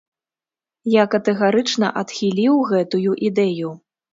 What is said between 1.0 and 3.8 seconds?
катэгарычна адхіліў гэтую ідэю.